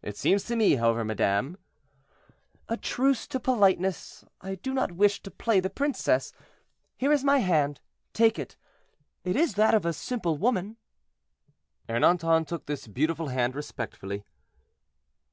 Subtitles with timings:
[0.00, 1.56] "It seems to me, however, madame—"
[2.68, 6.32] "A truce to politeness; I do not wish to play the princess.
[6.96, 7.80] Here is my hand,
[8.12, 8.56] take it;
[9.24, 10.76] it is that of a simple woman."
[11.88, 14.22] Ernanton took this beautiful hand respectfully.